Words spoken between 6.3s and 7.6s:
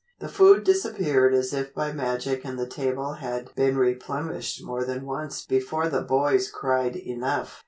cried enough.